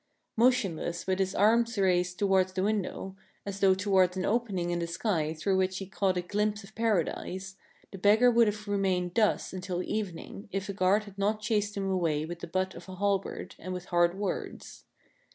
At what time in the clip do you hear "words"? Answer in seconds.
14.17-14.85